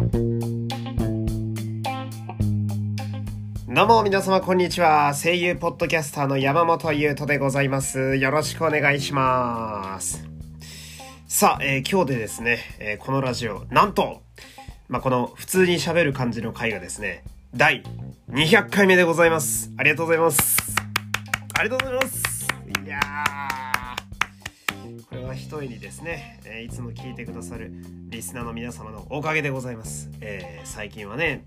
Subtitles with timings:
[0.00, 0.06] ど
[3.84, 5.12] うも皆様こんにちは。
[5.14, 8.16] 声優ポッドキャスターの山本優斗でございます。
[8.16, 10.26] よろしくお願いします。
[11.28, 14.22] さあ、えー、今日でですね、えー、このラジオ、なんと、
[14.88, 17.22] まあ、この普通に喋る感じの回がですね、
[17.54, 17.82] 第
[18.30, 19.70] 200回目でございます。
[19.76, 20.56] ありがとうございます。
[21.58, 22.48] ありがとうございます。
[22.86, 27.72] いやー、これは一重にですね、えー、いつも聞いてくださる
[28.08, 30.10] リスナーの皆様のおかげでございます。
[30.20, 31.44] えー、最近はね、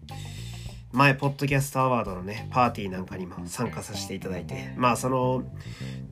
[0.91, 5.43] 前、ポッドキャストアワードのね、パーティーなんかにも参加させていただいて、まあ、その、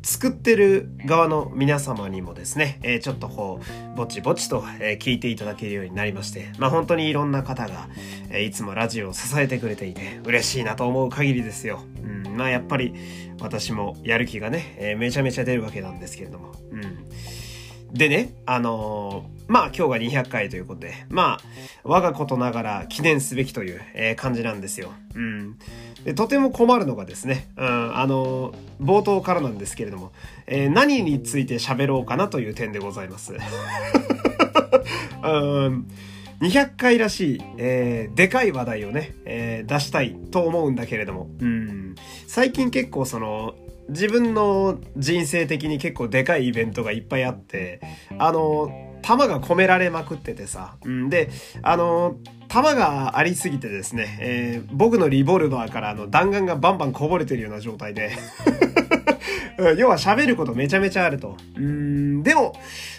[0.01, 7.89] 作ってる側の皆様にもですね、えー、ちょっとこう、ぼちぼちと、えー、聞いていただけるようになりまして、まあ、本当にいろんな方が、
[8.31, 11.83] えー、いつもラジオを支えてくれていて、嬉しいなと思う限りですよ。
[12.03, 12.95] うん、まあ、やっぱり、
[13.39, 17.07] 私もやる気がね、えめちゃめちゃ出るわけなんですけれども、うん。
[17.93, 21.39] でね、あのー、まあ今日が200回ということで、まあ、
[21.83, 24.91] 我がことながら記念すべきという、えー、感じなんですよ。
[25.15, 25.57] うん。
[26.05, 30.11] でとても困るのがですね、うん、あのー、冒頭からなんですけれども、
[30.47, 33.33] え何について喋ろうかなという点でございます。
[35.23, 35.87] うん
[36.41, 41.95] 200回らしい、えー、でかい話題をね、えー、出したいと思うんだけれども、うん、
[42.25, 43.53] 最近結構その、
[43.91, 47.81] 自分の人生的に結構でかいイベントがいっぱいあって、
[48.17, 48.69] あの、
[49.01, 50.77] 弾が込められまくっててさ。
[50.83, 51.29] うん、で、
[51.61, 52.15] あの、
[52.47, 58.11] 弾がありすぎてですね、えー、僕のリボルバーからあの弾丸がバンバンこぼれてるような状態で
[59.69, 61.37] 要は喋ることめちゃめちゃあると。
[61.55, 62.53] うん、でも、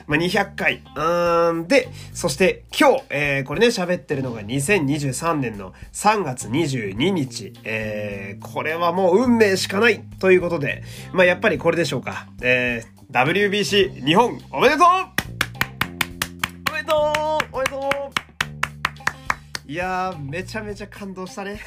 [0.06, 0.82] まあ、200回。
[0.96, 7.52] うん、で、そして今日、えー、これね、喋ってるのが2023年の3月22日。
[7.64, 12.26] えー、これはもう運命しかないということで、まあ、やっぱりこれでしょうか。
[12.40, 14.86] えー、WBC 日本おめでとう
[16.70, 21.60] おめでとうおめでとういやー、めちゃめちゃ感動したね。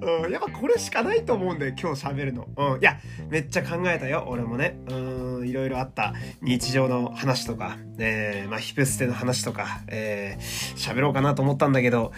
[0.00, 2.48] うん、やっぱこれしかないと思うんだよ、今日喋るの。
[2.56, 4.78] うん、いや、めっちゃ考えたよ、俺もね。
[4.88, 12.12] うん、いろいろあった日常の話とか、えー、まあ、ヒプステの話とか、えー、喋ろうかなと思ったんだけど、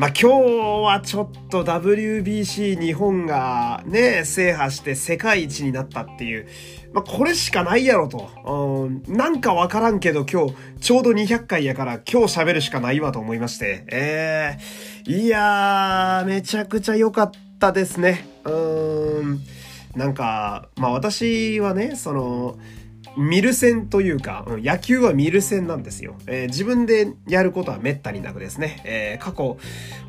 [0.00, 0.38] まあ、今日
[0.82, 6.48] はちょっと WBC 日本がね、制覇して世界一になったっていう、
[6.94, 8.30] まあ、これしかないやろと。
[8.46, 13.84] うん、なんかわからんけど今日ちょうど200回やから今日喋るしかないわと思いまして。
[13.88, 18.26] えー、いやー、めちゃくちゃ良かったですね。
[18.46, 19.40] うん、
[19.94, 22.58] なんか、まあ私はね、その、
[23.16, 29.58] 見る線というか、野球は見る線なんですよ、えー、自分でやることはめったになくですね、えー、過去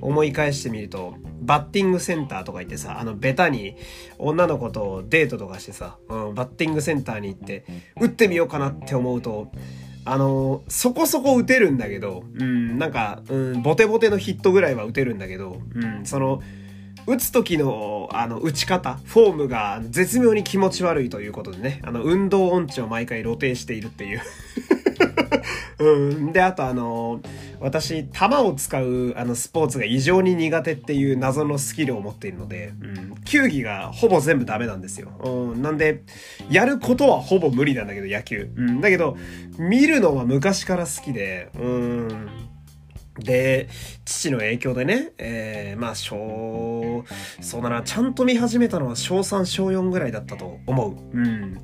[0.02, 3.76] 思い返してみると、バッティングセンターとか行ってさ、あの、ベタに
[4.18, 7.66] 女の子とデートとかしてさ、うん、バッティングセンターに行って、
[8.00, 9.52] 打ってみようかなって思うと、
[10.04, 16.42] あのそこそこ打てるんだけど、うん、なんか、うん、ボテボテのヒットぐらいは打てるんだけど、うん、その、
[17.08, 24.22] 打つ時の、あの、打ち方、フォームが絶妙に気持ち悪いということでね、あの、運動音痴を毎回露呈しているっていう
[25.80, 26.32] うん。
[26.32, 27.22] で、あとあの、
[27.60, 33.16] 私、球を使う、あの、スポーツが異常に苦手っていう謎のスキルを持っているので、うん。
[33.24, 35.10] 球技がほぼ全部ダメなんですよ。
[35.24, 35.62] うん。
[35.62, 36.04] なんで、
[36.50, 38.52] やることはほぼ無理なんだけど、野球。
[38.56, 38.82] うん。
[38.82, 39.18] だけど、
[39.58, 42.30] 見るのは昔から好きで、うん。
[43.20, 43.68] で、
[44.06, 47.04] 父の影響でね、えー、まあ、小、
[47.42, 51.18] そうだな、ちゃんと見始めたのは小3、小4ぐらいだったと思う。
[51.18, 51.62] うん。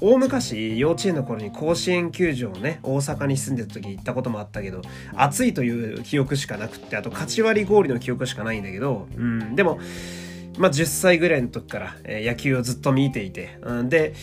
[0.00, 4.82] 大昔、幼稚園の頃に甲子園球場をね、大阪に住んでた時行ったこともあったけど、
[5.14, 9.78] 暑いという記憶しかなくって、あと、勝ち割り氷の記憶しかないんだけど、うん、でも、
[10.58, 14.14] まあ、10歳ぐらいの時から、えー、野球をずっと見ていて、うん、で、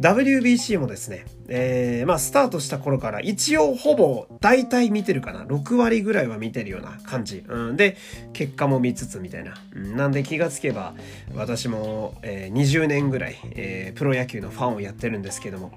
[0.00, 5.44] WBC もですね、えー、まあスタートした頃から一応ほぼ大体見てるかな。
[5.44, 7.44] 6割ぐらいは見てるような感じ。
[7.48, 7.96] うん、で、
[8.32, 9.54] 結果も見つつみたいな。
[9.74, 10.94] うん、なんで気がつけば
[11.34, 15.72] 私も、えー、20年ぐらい、えー、プロ野球のファンをやってるんですけども、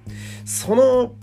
[0.46, 1.14] その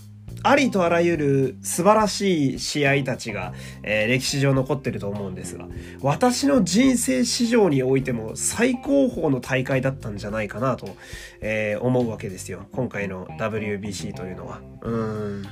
[0.43, 3.53] ありとあらゆる素晴らしい試合たちが、
[3.83, 5.67] えー、歴史上残ってると思うんですが、
[6.01, 10.95] 私の人生史上においても最高峰の大会だったんじゃないかなと、
[11.41, 12.65] えー、思うわけですよ。
[12.71, 14.61] 今回の WBC というのは。
[14.81, 15.43] うん。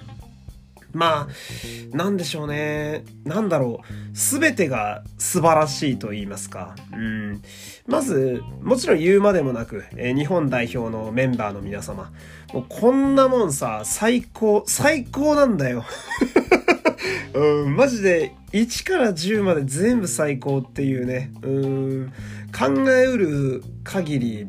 [0.93, 3.03] まあ、なんでしょうね。
[3.23, 3.81] なんだろ
[4.13, 4.17] う。
[4.17, 6.75] すべてが素晴らしいと言いますか。
[6.93, 7.41] うん。
[7.85, 12.11] まず、もちろん言うまでもなく、えー、日本代表のメンバーの皆様。
[12.53, 15.83] もうこんなもんさ、最高、最高なんだよ。
[17.33, 21.31] うん、マジで1から10まで全部最高っていうね。
[21.43, 22.13] うん、
[22.57, 24.47] 考えうる限り、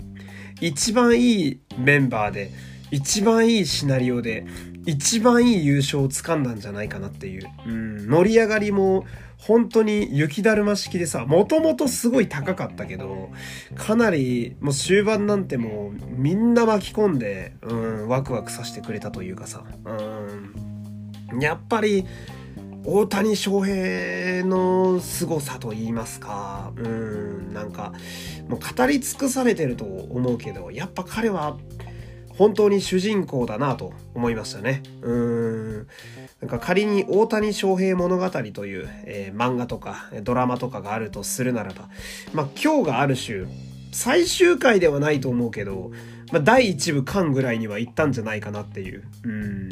[0.61, 2.53] 一番いいメンバーで、
[2.91, 4.47] 一番いいシナリオで、
[4.87, 7.47] 一番いい優勝を掴んだんじゃないかなっていう。
[7.67, 9.05] うん、盛り上がりも
[9.39, 13.31] 本当に雪だるま式でさ、もともとすごい高かったけど、
[13.77, 19.65] かなりもう終盤なんてもうみんな巻き込んで、うん、ワクワクさせてくれたというかさ、
[21.33, 22.05] うん、やっぱり、
[22.85, 27.93] 大谷翔平の凄さと言いますか、うん、なんか、
[28.49, 31.59] もう語り尽くされてると思うけど、やっぱ彼は
[32.39, 34.83] 本当に主人公だなと思いましたね。
[35.03, 35.87] うん。
[36.41, 41.89] なんか仮に大谷翔平物語という、えー、漫画とかドラマとかがあるとするならば、
[42.33, 43.47] まあ今日がある種、
[43.93, 45.91] 最終回ではないと思うけど、
[46.31, 49.03] まあ第1部間ぐらいには行ったんじゃないかなっていう。
[49.25, 49.69] うん。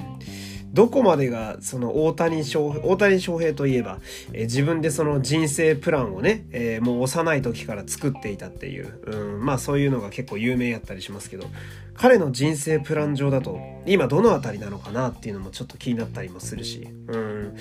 [0.72, 3.98] どこまでがその大谷翔平、大谷翔平といえば、
[4.32, 11.46] えー、自分でその人生プランをね、えー、もう幼い時から作っていたっていう、うん、まあそういうのが結構有名やったりしますけど、
[11.94, 17.56] 彼の人生プラン上だと、今どの辺りなのかなっていうのもちょっと気になったりもするし、うん。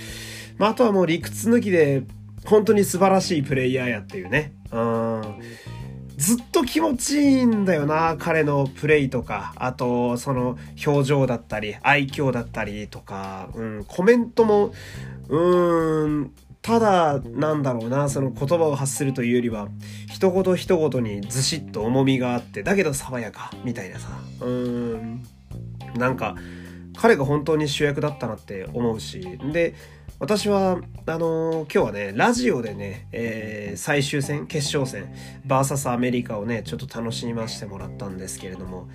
[0.58, 2.04] まああとはもう理屈抜きで、
[2.46, 5.22] 本当に素晴らしいプレイヤーやっていうね、うん。
[6.18, 14.74] ずっと気持ちいいんだよな、彼のプレイとか、あと、その表情だったり、愛嬌だったりとか、うん、コメントも、
[15.28, 16.32] うーん、
[16.62, 19.68] ただ、なんだろうな、その言葉を発するというよりは、
[20.10, 24.08] 一言一言にずしっと重みがあって、だけど爽やか、みたいなさ、
[24.42, 25.24] うーん、
[25.96, 26.36] なんか、
[26.98, 29.76] 彼が本当に主役だったなって思うし、で、
[30.18, 35.14] 私は、あのー、今日はね、ラジオでね、えー、最終戦、決勝戦、
[35.46, 38.88] バーサスアメリカをね、ちょっと楽しみませてもらったんですけれども、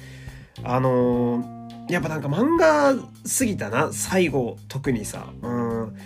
[0.65, 2.95] あのー、やっぱなんか漫画
[3.27, 5.97] すぎたな、最後、特にさ、うん、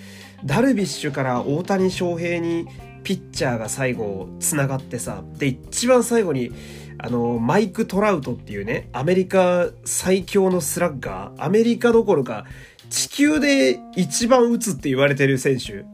[0.44, 2.66] ダルビッシュから大谷翔平に
[3.04, 6.50] ピッチャーが最後、繋がってさ、で、一番最後に、
[6.98, 12.46] あの、マイク・トラウトっていうね、アメリカ最強のスラッガー、アメリカどころか、
[12.94, 15.84] 地球で一番打つって言われてる選手、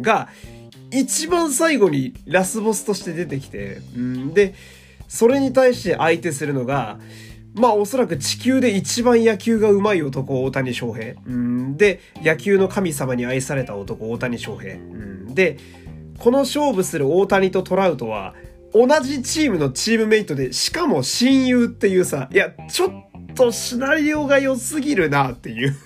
[0.00, 0.28] が、
[0.92, 4.54] 一番最後にラスボスとして出てきて、うん、で、
[5.08, 7.00] それに対して相手するのが、
[7.54, 11.14] まあおそらく地球で一番野球が上手い男、大谷翔平。
[11.26, 14.74] うん、で、野球の神様に愛された男、大谷翔平。
[14.74, 15.56] うん、で、
[16.18, 18.36] この勝負する大谷とトラウトは、
[18.72, 25.76] 同じチームのチームメイトで、しかも親友っていうさ、いや、ちょっとシナリオが良すぎるなっていう。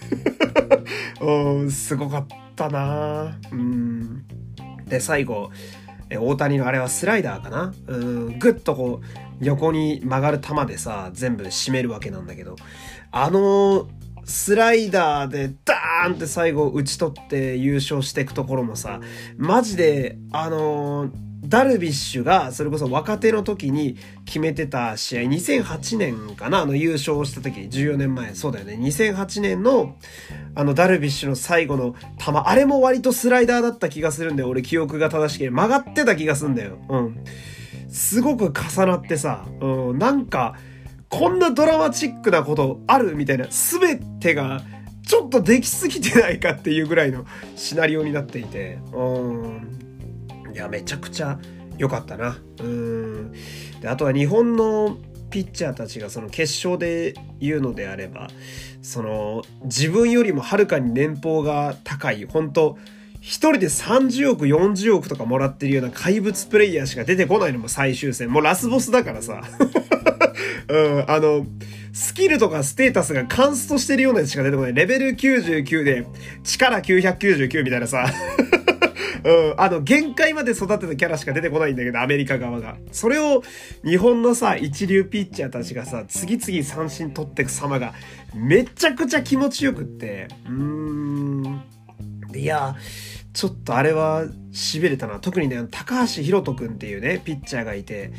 [1.20, 2.26] うん、すごかっ
[2.56, 3.38] たな。
[3.52, 4.24] うん。
[4.86, 5.50] で、最後、
[6.10, 7.74] 大谷のあれはスライダーかな？
[7.86, 12.56] うん、ぐっとこう、横に曲がる球でさ、全部締めるわけなんだけど、
[13.10, 13.88] あの
[14.24, 19.00] スライダーでダーンって最後打ち取って優勝していくところもさ、
[19.36, 21.10] マジで、あのー
[21.46, 28.74] ダルビッシュが、それこそ若手の時に決めてた試合、2008年かなあの優勝した時、14年前、そうだよね。
[28.80, 29.96] 2008年の、
[30.54, 34.48] あの、ダルビッシュの最後の球、あれも割とスライダーだった気がするんだよ。
[34.48, 35.64] 俺記憶が正しければ。
[35.64, 36.78] 曲がってた気がするんだよ。
[36.88, 37.24] うん。
[37.88, 40.56] すごく重なってさ、うん、なんか、
[41.08, 44.62] こんなドラマチックなことあるみたいな、すべてが、
[45.06, 47.26] ちょっとできすぎてないかっていうぐらいの
[47.56, 49.83] シナリオになっていて、うん。
[50.54, 51.38] いや、めちゃくちゃ
[51.76, 52.38] 良かったな。
[52.60, 53.32] うん。
[53.80, 54.96] で、あとは日本の
[55.30, 58.28] ピッチャーたちがその決勝で言うのであれば、
[58.82, 62.78] その自分よりもはるかに年俸が高い、本当
[63.20, 68.30] 一人で30億、40億とかもらってるような怪物プレイヤーしか出てこないのも最終戦。
[68.30, 69.42] もうラスボスだからさ。
[70.68, 71.46] うん、あの、
[71.92, 74.74] スキルとかステータスがカンストしてるようなやつしか出てこない。
[74.74, 76.06] レベル99で
[76.42, 78.12] 力999みたいなさ。
[79.24, 82.76] うん、あの、限界まで育てたキャラしか出てこないんだけど、アメリカ側が。
[82.92, 83.42] それを、
[83.82, 87.94] 日本のさ、一流ピッチャーたちがさ、次々三振取ってく様が、
[88.34, 91.64] めちゃくちゃ気持ちよくって、うーん。
[92.34, 92.76] いや、
[93.34, 95.18] ちょっとあれは痺れたな。
[95.18, 98.12] 特にね、高橋宏斗くんっていうね、ピッチャーがいて、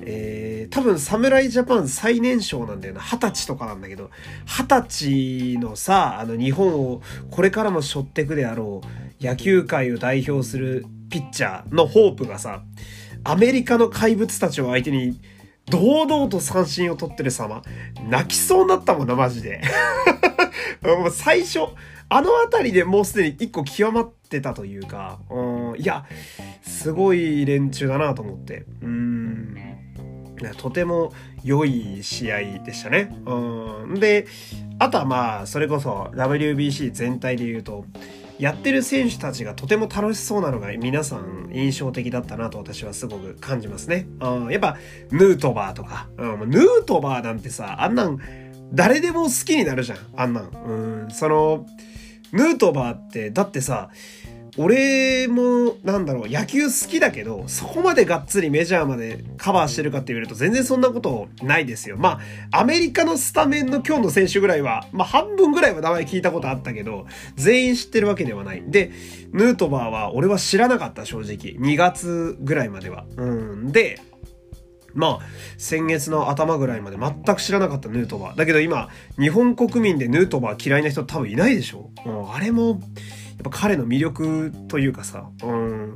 [0.00, 3.00] えー、多分侍ジャパン最年少なんだよな。
[3.02, 4.10] 二十歳とかなんだけど、
[4.46, 8.80] 二十歳のさ、あの日本をこれからも背負ってくであろ
[9.20, 12.62] う野球界を代表するピッチャーのホープがさ、
[13.24, 15.20] アメリカの怪物たちを相手に
[15.66, 17.62] 堂々と三振を取ってる様、
[18.08, 19.60] 泣きそうになったもんな、マジで。
[20.82, 21.60] もう最初、
[22.14, 26.04] あの辺りでもうすでに一個極まってたというか、うん、いや、
[26.60, 28.66] すごい連中だなと思って。
[28.82, 29.56] うん。
[30.58, 33.16] とても良い試合でしたね。
[33.24, 33.94] うん。
[33.94, 34.26] で、
[34.78, 37.86] あとはまあ、それこそ WBC 全体で言うと、
[38.38, 44.06] やってる選手たちがとても楽しそうなのが皆さん印象的だったなと私はすごく感じますね。
[44.20, 44.76] うん、やっぱ、
[45.10, 48.18] ヌートバーとか、うん、ヌートバーなんてさ、あんなん、
[48.74, 50.44] 誰でも好きになるじゃん、あんなん。
[50.44, 51.66] うん、その、
[52.32, 53.90] ヌートバーって、だってさ、
[54.58, 61.96] 俺も、なんだろう、野球好きだけど、そこまでがっつりメジャーまでカバーしてるかって言われると全然そんなことないですよ。
[61.96, 62.20] ま
[62.50, 68.62] あ、アメリカのスタメンの今日の選手ぐらいは、まあ半分ぐらいは名前聞いたことあったけど、全員知ってるわけではない。
[68.66, 68.92] で、
[69.32, 71.58] ヌートバーは俺は知らなかった、正直。
[71.58, 73.06] 2月ぐらいまでは。
[73.16, 73.72] うん。
[73.72, 74.00] で、
[74.94, 75.18] まあ、
[75.58, 78.36] 先月の頭ぐらいまで全く知らなかったヌートバー。
[78.36, 81.90] だけど今、日本国民でヌートバー嫌いな人多分いないでしょ。
[82.04, 82.78] うん、あれも、やっ
[83.44, 85.94] ぱ彼の魅力というかさ、うん、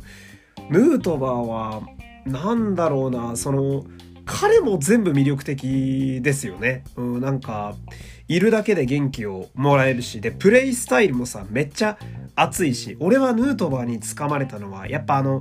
[0.70, 1.82] ヌートバーは、
[2.24, 3.84] なんだろうな、その、
[4.24, 6.82] 彼も全部魅力的ですよね。
[6.96, 7.76] うん、なんか、
[8.28, 11.96] いるだけで元気をもらえるし、で、プレイスタイルもさ、めっちゃ
[12.34, 15.40] 熱いし、俺はヌートバーにつかまれたのは、やっぱあの、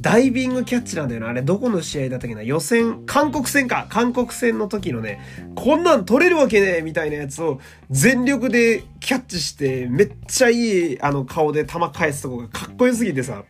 [0.00, 1.28] ダイビングキャッチなんだよな。
[1.28, 3.86] あれ、どこの試合だったっけな予選、韓国戦か。
[3.90, 5.20] 韓国戦の時のね、
[5.54, 10.54] こんなん取れるわけねえみたいなやつを全力でキャッチして、めっちゃい
[10.94, 13.44] い、あの、顔で球返すとこがかっこよすぎてさ、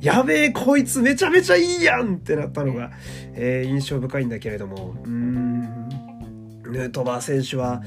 [0.00, 2.92] やべえ、こいつめちゃめちゃいいやんってなったのが、
[3.34, 5.88] えー、印象深いんだけれども、うーん、
[6.70, 7.82] ヌートバー選手は、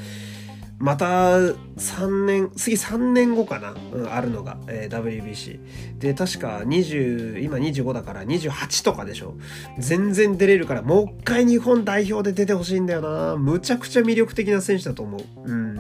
[0.81, 6.00] また3年、次3年後かな、うん、あるのが、えー、WBC。
[6.00, 9.35] で、確か20、今25だから28とかでしょ？
[9.77, 13.35] 全然出れるから、もう一回日本代表で出てほしいんだよな。
[13.38, 15.21] むちゃくちゃ魅力的な選手だと思う。
[15.45, 15.79] うん。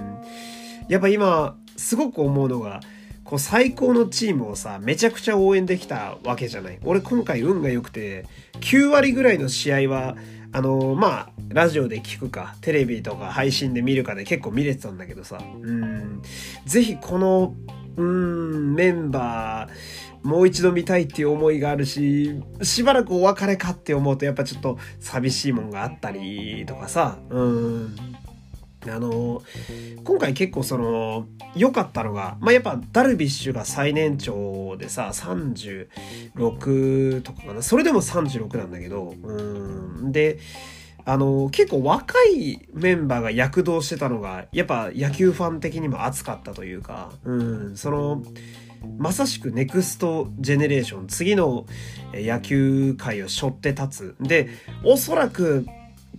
[0.87, 2.81] やっぱ今、すごく思うのが、
[3.23, 6.79] こう最高のチームをさ、めちゃくちゃ応援できたわけじゃない。
[6.83, 8.25] 俺今回運が良くて、
[8.59, 10.15] 9割ぐらいの試合は、
[10.53, 16.21] あのー、まあ、ラジオで聞くか、テレビとか配信で見るかで結構見れてたんだけどさ、うん、
[16.65, 17.55] ぜひこの、
[17.95, 27.95] うん、メンバー、もう一度見たいっていう思いがあるし、しばらくお別れかって思うとやっぱちょっと寂しいもんがあったりとかさ、うん。
[28.87, 29.43] あの、
[30.03, 37.61] 今回結構その、良かったのが、まあ、やっぱダルビッシュが最年長でさ、36とかかな。
[37.61, 39.41] それでも36なんだけど、う
[40.07, 40.11] ん。
[40.11, 40.39] で、
[41.05, 48.23] あの、結構若いメンバーが躍動してたのが、やっぱ野球ファン的にも熱かったというか、うん、その、
[48.97, 51.65] まさしくネクストジェネレーション、次の
[52.13, 54.15] 野球界を背負って立つ。
[54.19, 54.49] で、
[54.83, 55.65] おそらく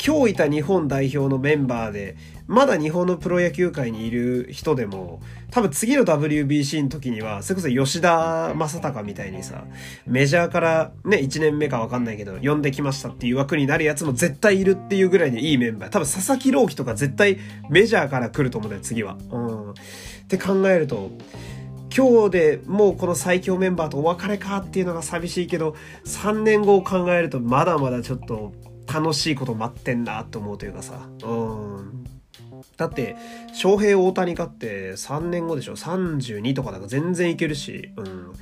[0.04, 2.16] 今日いた日本代表のメンバーで、
[2.52, 9.64] まだ日本のプロ野球界にいる人でも、多分次の WBC の時には、それこそ吉田正尚みたいにさ、
[10.06, 15.90] メジャーからね、1年目かわかんないけど、呼んできましたっていう枠になるやつも絶対いるっていうぐらいにいいメンバー。
[15.90, 17.38] 多分佐々木朗希とか絶対
[17.70, 19.16] メジャーから来ると思うんだよ、次は。
[19.30, 19.70] うん。
[19.70, 19.74] っ
[20.28, 21.10] て考えると、
[21.96, 28.52] 今日でもうこの最強メンバーとお別れかっていうのが寂しいけど、3年後を考えるとまだまだちょっと
[28.92, 31.08] 楽しいこと待ってんなって思うというかさ。
[31.24, 32.04] うん。
[32.76, 33.16] だって、
[33.52, 38.32] 翔平大谷かって3年後でしょ ?32 とかだから全然いけるし、うん。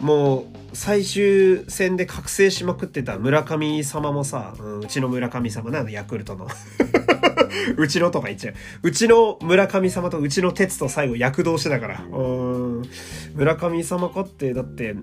[0.00, 6.48] もう、最終戦で覚醒しまくってた村上様もさ、うん、うちの村上様なの、ヤクルトの。
[7.76, 8.54] うちのとか言っちゃう。
[8.82, 12.04] うちの村上様とうちの鉄と最後躍動してたから。
[12.10, 12.22] う
[12.80, 12.82] ん。
[13.34, 14.94] 村上様かって、だって、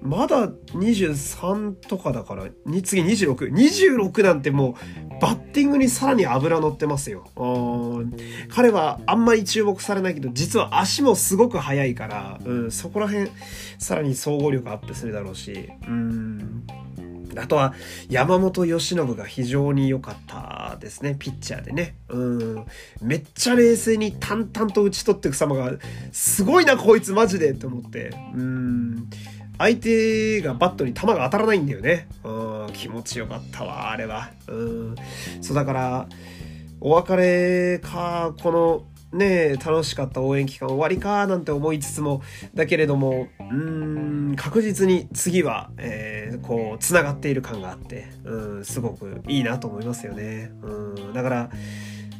[0.00, 3.52] まだ23とかだから、に次26。
[3.52, 4.76] 26なんても
[5.18, 7.26] う、バッティングにさらに油乗ってますよ。
[7.36, 8.16] うん。
[8.48, 13.30] 彼はあんまり注目されないけど、実は足もすごく速いから、うん、そこら辺、
[13.78, 16.64] さらにそう総合力アップするだろうし、うん。
[17.36, 17.74] あとは、
[18.08, 21.16] 山本由伸が非常に良かったですね。
[21.18, 21.96] ピッチャーでね。
[22.08, 22.64] うん。
[23.02, 25.72] めっちゃ冷静に淡々と打ち取っていく様が、
[26.12, 28.10] すごいな、こいつマジでって思って。
[28.34, 29.08] うん。
[29.58, 32.08] 相手がバットに球が当たらないんだよね。
[32.22, 32.72] うん。
[32.72, 34.30] 気持ちよかったわ、あれは。
[34.46, 34.94] うん。
[35.40, 36.08] そうだから、
[36.80, 42.22] お別れか、この、ね楽しかった応援期間終わりかなんて思いつつも、
[42.54, 50.52] だけれども、うん、確実に次は、えー、こう、繋がっている感があって、うん、すごくいいなと思いますよね。
[50.62, 51.50] うん、だから、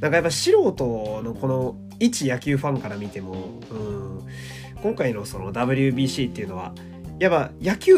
[0.00, 4.26] なんかやっぱ素人のこの一野球ファンから見ても、うん、
[4.82, 6.72] 今回のその WBC っていうのは、
[7.18, 7.94] やっぱ野球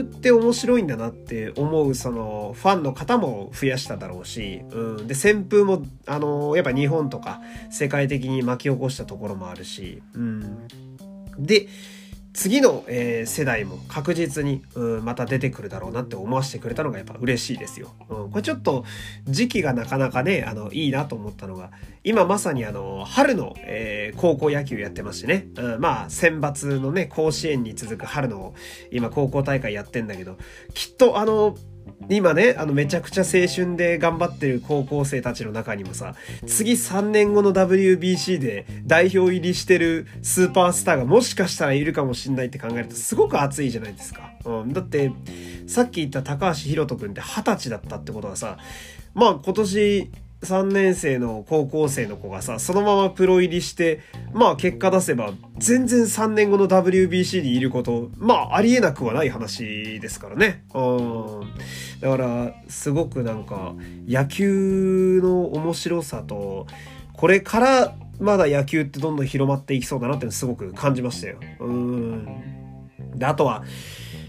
[0.00, 7.40] って面白いんだなって思うそのファンの方も増やしただろうし、うん、で旋風もあのやっぱ日本とか
[7.70, 10.68] 世界的に巻き起こしたところもあるし、うん、
[11.38, 11.68] で
[12.36, 17.94] 次の、えー、世代も確実に、うん、また出てくるだろうなって思わせてくれたのがやっぱ嬉しいですよ。
[18.10, 18.84] うん、これちょっと
[19.24, 21.70] 時期がなかなかね、あの、いいなと思ったのが、
[22.04, 28.54] 今まさにあの、春の、えー、高校野球やってましてね、うん、まあ、選抜のね、甲子園に続く春の、
[28.90, 30.36] 今高校大会やってんだけど、
[30.74, 31.56] きっとあの、
[32.08, 36.14] 今ね、あの、めちゃくちゃ青春で頑張ってる高校生たちの中にもさ、
[36.46, 44.30] 次3年後の WBC で代表入りしてるスーパースターがもしかしたらいるかもしんないって考えるとすごく熱いじゃないですか。
[44.44, 44.72] うん。
[44.72, 45.12] だって、
[45.66, 48.58] さっき言った高橋宏斗君って二十歳だったってことはさ、
[49.14, 50.10] まあ今年
[50.42, 54.00] 3年生の高校生の子がさ、そのままプロ入りして、
[54.32, 60.64] まあ結果出せば、全然3年後の WBC にいること、まあありえなくはない話ですからね。
[60.74, 61.40] うん。
[62.00, 63.74] だから、すごくなんか、
[64.06, 66.66] 野球の面白さと、
[67.14, 71.38] これからまだ野球ってどんどん広まっていきそうだなってすごく感じましたよ。
[71.60, 72.26] うん。
[73.14, 73.64] で、あとは、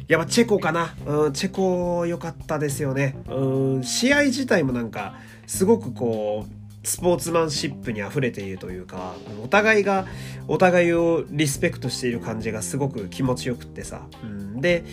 [0.07, 0.95] やっぱチェコかな。
[1.05, 3.17] うん、チェコ良かったですよね。
[3.29, 5.15] うん、試合自体もなんか、
[5.47, 10.05] すごくこう、スポーツマンシップに溢れているというか、お互いが
[10.47, 14.07] お互いをリスペクトしている感じがすごく気持ちよくってさ。
[14.23, 14.85] うん、で、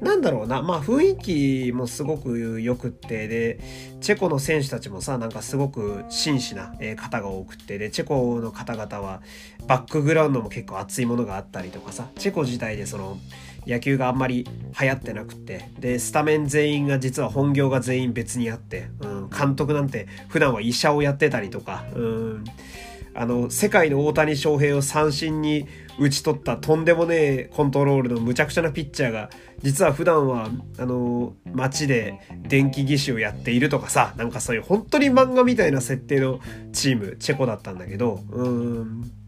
[0.00, 3.60] なんだろうな、まあ雰囲気もすごく良くって、で、
[4.00, 9.20] チェコの選手たちもさ、なんかすごく真摯な方が多くって、で、チェコの方々は
[9.66, 13.18] バックグラウンドも結構熱いものがあったりとかさ、チェコ自体でその、
[13.66, 14.46] 野球があんまり
[14.80, 15.70] 流行ってなくって。
[15.78, 22.44] でスタメン全員が実は本業が全員別にあって、うん、監督なんて普段は医者をやってたりとか、うん、
[23.14, 25.66] あの世界の大谷翔平を三振に
[25.98, 29.30] 打ち取ったとんでもねえコントロールのむちゃくちゃなピッチャーが
[29.62, 30.48] 実は普段は
[30.78, 34.14] あの街で電気技師をやっているとかさ。
[34.16, 36.40] なんかそういう本当に漫画みたいな設定の
[36.72, 38.20] チームチェコだったんだけど。
[38.30, 39.19] うん。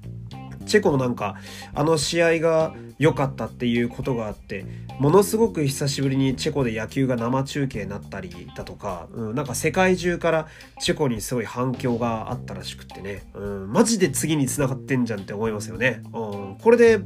[0.72, 1.36] チェコもなんか
[1.74, 4.64] あの試合が良かったっていうことがあって
[4.98, 10.48] ものすごく久しぶりにチェコで野球が生中継になったりだとか、うん、なんか世界中から
[10.80, 16.00] チェコにすごい反響があったらしくってね、うん、マジで次に繋がってんじゃんって思いますよね。
[16.14, 17.00] うん、これで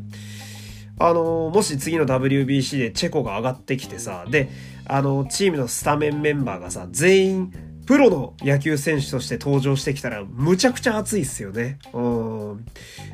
[1.00, 4.49] あのもし次の WBC でチェコが上がってきてさで
[4.87, 7.52] あのチームのスタメンメンバーがさ全員
[7.87, 11.78] プロの野球選手として登場してきたらむちゃくちゃ熱いっすよね。
[11.93, 12.66] うん。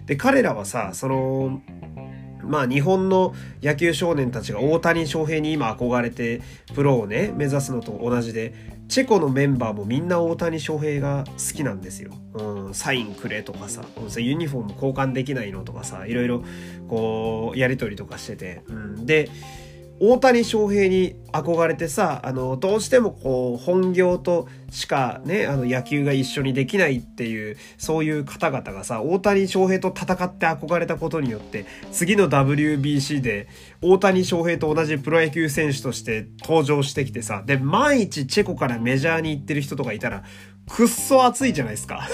[0.07, 1.61] で、彼らはさ、その、
[2.43, 6.43] まあ日本の野球少年たちが大谷翔平に今憧れて
[6.75, 8.53] プロをね目指すのと同じで
[8.89, 12.13] チェコのメンバーもみんな大谷翔平が好きなんですよ。
[12.35, 13.83] うん、サインくれとかさ
[14.19, 16.43] ユニフォーム交換できないのとかさいろいろ
[16.89, 19.31] こうやり取りとかしてて、うん、で
[20.05, 33.47] 大谷翔平に憧れてさあのどうしてもこう本業としかねあの野球が一緒にできないっていうそういう方々がさ大谷翔平と戦って憧れたことによって次の WBC で
[33.81, 40.25] 大谷翔平と同じプロ野球選手として登場してきてさで万一チェコからメジャーに行ってる人とかいたら
[40.69, 42.09] くっそ熱いじゃないですか。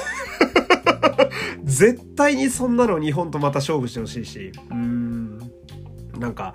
[1.64, 4.52] 絶対にそんなの日本とまた勝負してほしいし。
[4.70, 5.38] うん。
[6.18, 6.54] なんか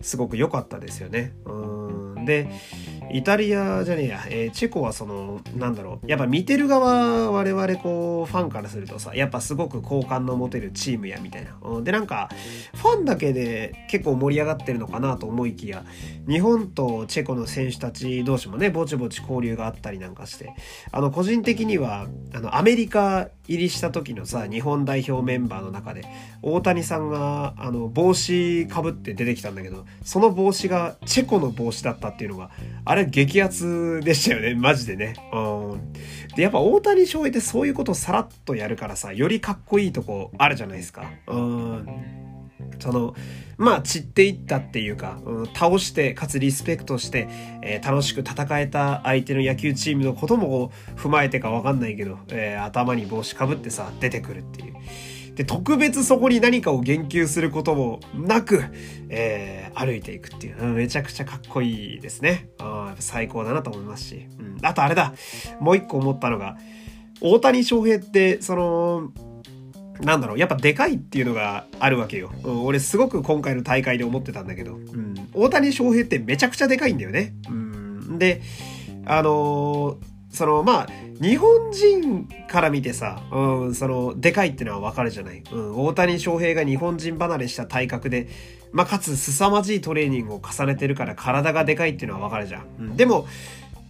[0.00, 1.32] すごく良かったですよね。
[1.44, 2.48] うんで
[3.12, 6.08] イタリアじゃねえや、えー、チェコはそのなんだろう。
[6.08, 12.28] やっぱ見てる側我々こうファンからするとさやっぱすごく好感の持てるチームやみたいな、うん、でなんか
[12.74, 15.84] ファンだけで結構盛り上がってるのかなと思いきや
[16.28, 20.54] 日本とチェコの選手たち同士もねぼちぼち交流があったりなんかして
[20.92, 26.04] あの個人的にはあのアメリカ入りした時のさ日本代表メンバーの中で
[26.42, 32.50] 大谷さんがあの帽子かぶって出てきたんだけどその帽子がチェコの帽子だったっていうのが
[32.84, 34.54] あれ激アツでしたよね。
[34.54, 35.14] マジでね。
[35.32, 35.92] うん。
[36.36, 41.10] でやっぱ大谷翔平ってそういうことをさらっとやるからさよりかっこいいとこあるじゃないですか。
[41.26, 41.86] うん。
[42.78, 43.14] その
[43.56, 47.28] まあ散っていったっていうか、うん、倒してかつリスペクトして、
[47.62, 54.74] えー、楽しく戦えた相手の野球チームのことも踏まえてかわかんないけど、えー、頭に帽子かぶってさ出てくるっていう。
[55.38, 58.64] で、特別そこに何かを言及することもなく、
[59.08, 62.48] えー、歩いていくっていう、うん、めちゃくちゃかっこいいですね。
[62.58, 64.26] あ最高だなと思いますし。
[64.36, 65.14] うん、あとあれだ、
[65.60, 66.56] もう一個思ったのが、
[67.20, 69.12] 大谷翔平って、その、
[70.00, 72.32] なんだろう、やっぱでかいっていうのがあるわけよ。
[72.42, 77.34] うん、俺すごく今回の大会で思ってたんだけど、うん、大谷翔平ってめちゃくちゃでかいんだよね。
[77.48, 78.42] うん、で、
[79.06, 80.86] あのー、その、まあ、
[81.20, 85.42] 日本人から見てさ、うん、その、でかいってのはわかるじゃない。
[85.50, 88.28] うん、大谷翔平が日本人離れした体格で、
[88.72, 92.66] まあ、かつ凄まじいトレーニングを重ねてるから体がでかいっていうのはわかるじゃん。
[92.78, 93.26] うん、でも、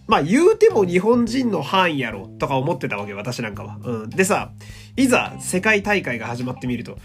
[0.07, 3.79] まあ言うても日本人の範囲やろとか思ってたわけ私なんかは。
[3.83, 4.11] うん。
[4.11, 4.53] でさ、
[4.97, 6.97] いざ世界大会が始まってみると、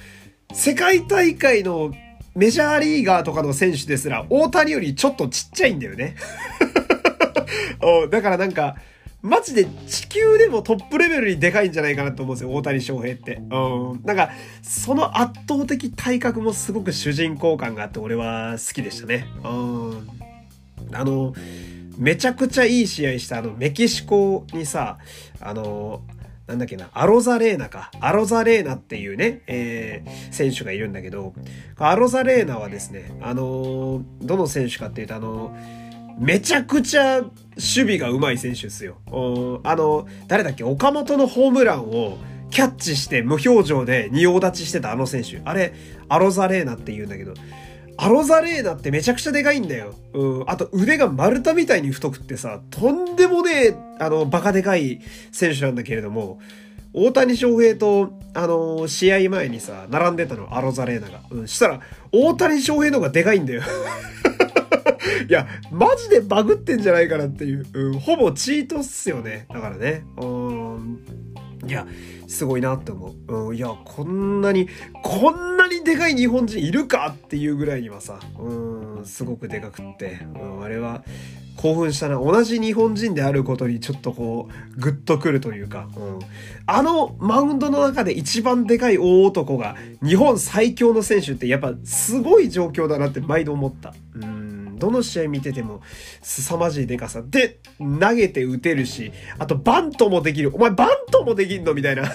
[0.53, 1.91] 世界大会の
[2.35, 6.15] メジャーリーガーとかの選手ですら大谷よりちょっとちっちゃいんだよね。
[8.09, 8.77] だからなんか、
[9.23, 13.37] マジで地球でもトップレベルにでかいんじゃないかなと思うんですよ、大谷翔平って。
[13.49, 14.01] うん。
[14.03, 14.31] なんか、
[14.61, 19.25] その圧倒的体格もすごく主人公感があって俺は好きでしたね。
[19.45, 20.07] うん。
[20.91, 21.33] あの、
[21.97, 24.97] めちゃくちゃいい試合したあのメキシコにさ、
[25.39, 26.01] あの、
[26.45, 27.91] なんだっけな、アロザレーナか。
[28.01, 31.33] アロザレーナっていうね、えー、選手がいるんだけど、
[31.77, 35.55] アロザレーナはですね、あの、どの選手かっていうと、あの、
[36.17, 38.97] めちゃくちゃ守備が上手い選手ですよ。
[39.63, 42.17] あの、誰だっけ、岡本のホームランを
[42.51, 45.41] キャッチして無表情で仁王立ちしてたあの選手。
[45.43, 45.73] あれ、
[46.09, 47.33] アロザレーナって言うんだけど、
[47.97, 49.93] アロザレーナってめちゃくちゃでかいんだよ。
[50.13, 50.43] うん。
[50.47, 54.99] あと腕が丸太みたいに太くってさ、とんでもねえ、あの、バカでかい
[55.31, 56.39] 選手なんだけれども、
[56.93, 61.21] 大谷翔平と、あの試合前にさ、並んでたの、アロザレーナが。
[61.31, 61.47] うん。
[61.47, 63.61] したら、大谷翔平の方がでかいんだよ。
[65.29, 67.65] いや、マジでバグってんじゃないかなっていう。
[67.73, 67.99] うん。
[67.99, 69.45] ほぼチートっすよね。
[69.53, 70.03] だからね。
[70.17, 70.99] うん。
[71.65, 71.87] いや、
[72.27, 73.47] すごいなって思う。
[73.49, 74.67] うん、いや、こんなに、
[75.01, 81.03] こんなにでかい日本人いるかっていうぐらいにはさ、うん、すごくでかくって、うん、あれは
[81.55, 82.15] 興奮したな。
[82.19, 86.19] 同じ日本人であることにちょっとこう、グッとくるというか、うん、
[86.65, 93.93] あのマウンドの中で一番でかい大男が日本最強の選手ってやっぱすごい状況だなって毎度思った。
[94.15, 94.42] うん
[94.83, 95.81] どの試合見てても
[96.21, 97.23] 凄まじいデカさ。
[97.25, 100.53] で、投げて打てるし、あとバントもできる。
[100.53, 101.73] お前バントもできんの？
[101.73, 102.11] みたいな。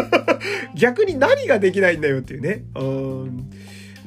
[0.74, 2.64] 逆に何ができないんだよっていうね。
[2.74, 3.50] うん。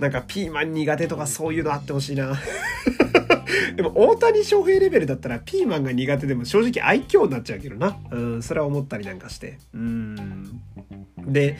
[0.03, 2.37] なんかピーマン苦手とかそういうのあってほしいな。
[3.77, 7.97] でも大谷翔平レベルだったらピーマンが苦手でも正直愛嬌になっちゃうけどな。
[8.11, 9.59] うん、それは思ったりなんかして。
[9.73, 10.61] うん。
[11.25, 11.57] で、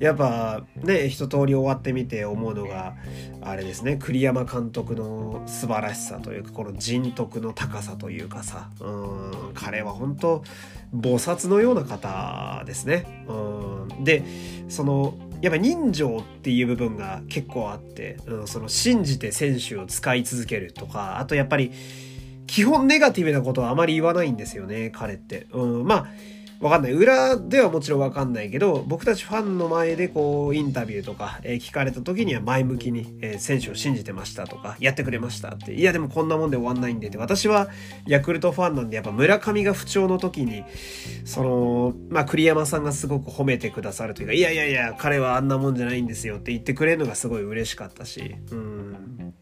[0.00, 2.94] やっぱね、一通り終わってみて思うのが、
[3.42, 10.42] あれですね、栗山監督の素晴らしさというか、この人徳の高さというかさ、うん、彼は本当
[10.94, 13.26] 菩薩のような方ですね。
[13.28, 14.22] うん、で、
[14.68, 21.72] その、やっぱ人情っていう部分が結構あって、うん、その信じて選手を使い続けるとか、あとやっぱり、
[22.46, 25.46] 基本ネガティブなことはあまり言わないんですよね、彼って。
[25.52, 26.06] うん、まあ、
[26.60, 26.92] わかんない。
[26.92, 35.74] 裏ではもちろんわかんないけど、僕たちファンの前でこう、インタビューとか、えー、聞かれた時には前向きに、えー、選手を信じてましたとか、やってくれましたって。
[35.74, 37.18] いや、でもこんなもんで終わんないんでって。
[37.18, 37.68] 私は
[38.06, 40.64] ヤクルトファンなんで、やっぱ村上が不調の時に、
[41.24, 49.34] その、まあ、栗山さんがすごく褒めてくださるというか、いやいやいや、彼はあんなもんじゃないんですよって言ってくれるのがすごい嬉しかったし、うん。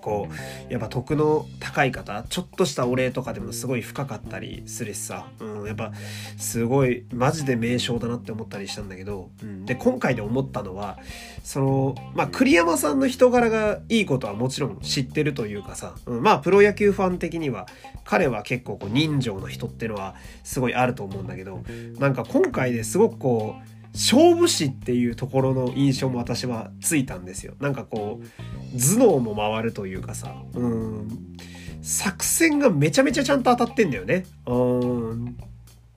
[0.00, 0.28] こ
[0.68, 5.92] うやっぱ徳の高い方ちょっとしたお礼とかでもすごい深かったりするしさ、うん、やっぱ
[6.36, 10.98] すごいマジで名称だなって思ったりしたんだけど、うん、で今回で思ったのは
[11.42, 17.66] そのまあ栗山さんの人柄がいいことはもちろん知ってるというかさ、うん、まあプロ野球ファン的には
[18.04, 21.62] 彼は結構こう人情の人ってのはすごいあると思うんだけど。
[21.98, 27.54] なんか今回ですごくこう勝負師っていうところの印象も私はついたんですよ。
[27.60, 31.08] なんかこう、頭脳も回るというかさ、うん、
[31.82, 34.24] 作戦がめちゃめちゃちゃんと当たってんだよね。
[34.46, 35.36] うん。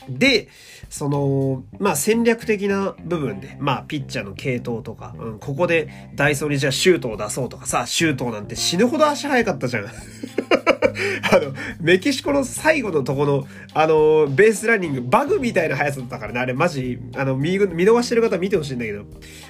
[0.10, 0.50] で、
[0.90, 9.86] その、まあ戦略的な部分で、まあピッチャーの系統とか、うん、ここでダイソーにじゃあシュートを出そうとかさ、シュートなんて死ぬほど足速かったじゃん。
[11.32, 19.04] あの、メキシコの最後のとこの、あの、ベースランニング、バグみたいな速さだったからね、あれマジ、あの、見、見逃してる方見てほしいんだけど、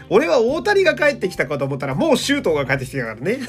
[0.09, 3.39] 俺は大谷が帰ってきたかと思ったら、もうシュートが帰ってきてたからね。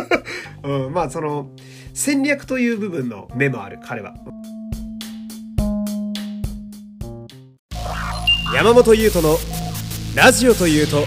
[0.62, 1.50] うん、まあ、その、
[1.94, 4.14] 戦略という部分の目もある、彼は。
[8.52, 9.36] 山本優斗の
[10.16, 11.04] ラジオというと。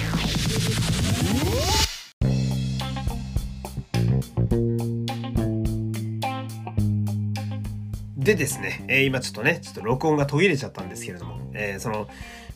[8.16, 12.08] でですね、えー、今ちょっとね、ちょっと録音が途切れちゃったんですけれども、えー、その、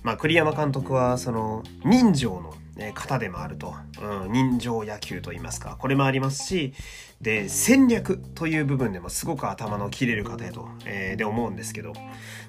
[0.04, 2.54] まあ、栗山監督は、その、人情の、
[2.93, 6.73] 方でもあると、うん、人情野球と言いますか、これもありますし、
[7.22, 11.94] で、戦略という部分でもすごく頭の切れる方やと、えー、で思うんですけど、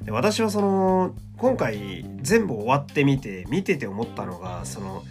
[0.02, 5.04] で私はその、今回全部終わってみて、見てて思ったのが、その、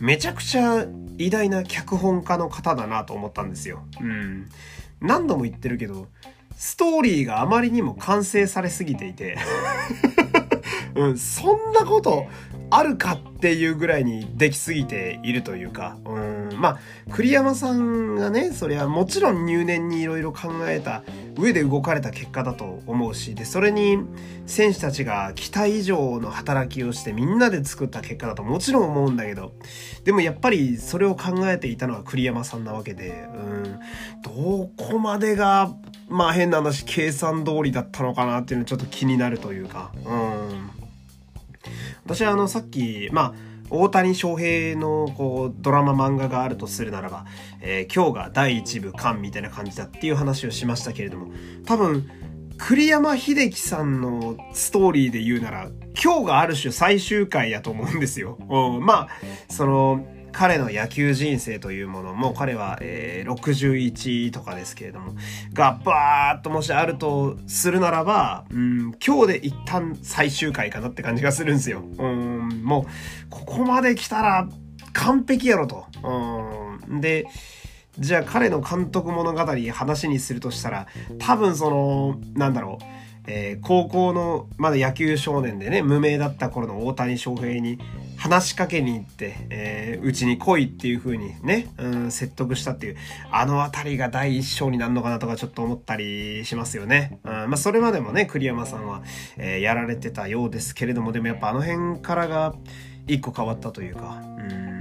[0.00, 0.86] めちゃくちゃ
[1.18, 3.82] 偉大な脚本家の方だなと思ったんですよ。
[4.00, 4.48] うん。
[5.00, 6.06] 何度も言ってるけど、
[6.56, 9.38] ストーリーがあまりにも完成されすぎていて
[10.96, 12.26] うん、そんなこと
[12.70, 16.78] あるかっていうぐらいにできすぎているというか、うん、まあ、
[17.12, 21.02] 栗山さんがね、それはもちろん入念にいろいろ考えた
[21.36, 23.98] 上で動かれた結果だと思うし、で、それに
[24.46, 29.52] 選手たちが期待以上の働きをしてみんなで作った結果だともちろん思うんだけど、
[30.04, 33.78] でもやっぱりそれを考えていたのは栗山さんなわけで、うん、
[34.22, 35.72] どこまでが、
[36.08, 40.70] まあ変な話、計算通りだったのかなっていうのはちょっと気になるというか、うん。
[42.04, 47.26] 私はあのさっき、まあ、大谷翔平のこうドラマ漫画があるとするならば、
[47.60, 51.32] えー、今日が第1部完みたいな感じだっていう話をしましたけれども、
[51.66, 52.08] 多分、
[52.58, 55.70] 栗山英樹さんのストーリーで言うなら、
[56.02, 58.36] 今日がある種最終回やと思うんですよ。
[58.48, 59.08] うん、まあ、
[59.48, 60.06] その、
[60.38, 65.16] 彼の野球人生というものも、彼は、えー、61とかですけれども、
[65.52, 71.82] がバーっともしあるとするならば、うん、今日で一旦最終回かなって感じがするんですよ。
[71.98, 74.48] うん、もう、ここまで来たら
[74.92, 75.86] 完璧やろと。
[76.88, 77.26] うん、で、
[77.98, 80.86] じゃあ彼の監督物語話にするとしたら、
[81.18, 82.84] 多分その、なんだろう、
[83.26, 87.80] えー、高校のまだ野球少年でね、無名だった頃の大谷翔平に
[88.18, 92.96] 話しかけに行って、えー、うちに来いっていう風にね、うん、説得したっていう、
[93.30, 97.20] あのあたりが第一章になるのかなとかちょっと思ったりしますよね。
[97.24, 99.02] うん、まあそれまでもね、栗山さんは、
[99.36, 102.54] えー、やられてたようですけれども、でもやっぱあの辺からが
[103.06, 104.77] 一個変わったというか、うん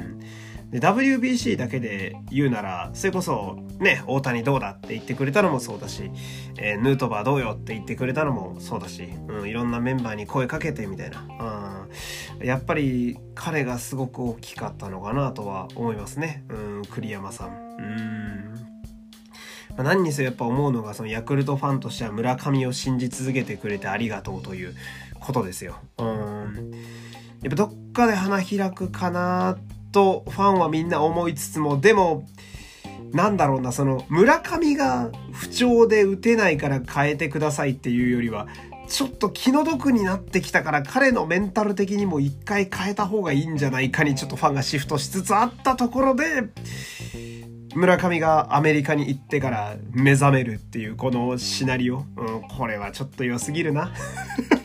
[0.70, 6.12] で WBC だけで言うならそれこそね大谷どうだって言ってくれたのもそうだし、
[6.58, 11.88] えー、ヌートバーどうよって言ってくれたのもそうだし、うん、いろんなメンバーに声かけてみたいな、
[12.40, 17.50] うん、やっぱり彼がすごく大きかったのかなとは思いますね、うん、栗山さん。
[17.50, 18.38] うん
[19.84, 24.74] 何にせよやっぱ思うのがそのヤクルトファンとしては村上を信じ続けてくれてありがとうという
[25.20, 25.76] ことですよ。
[26.00, 26.72] うん
[27.44, 29.58] やっぱどっかで花開くかな
[29.98, 32.28] とファンはみんな思いつつも、でも、
[33.14, 38.48] なんだろうな、その、村上が不調で打てないから変えてくださいっていうよりは、
[38.88, 46.44] ちょっと気の毒になってきたから彼のメンタル的にも一回変えた方がいいんじゃないかにちょっとファンがシフトしつつあったところで、
[47.74, 52.06] 村上がアメリカに行ってから目覚めるっていうこのシナリオ。
[52.18, 53.92] うん、これはちょっと良すぎるな。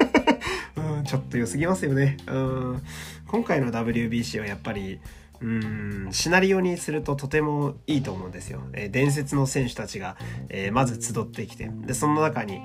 [0.77, 2.19] うん、ちょっと良すぎますよね。
[2.27, 2.83] うん、
[3.27, 5.01] 今回の WBC はやっぱり、
[5.43, 8.63] うん、シナリオにするととてもいいと思うんですよ。
[8.73, 10.17] えー、伝説の選手たちが、
[10.49, 12.61] えー、まず集ってきて、で、その中に、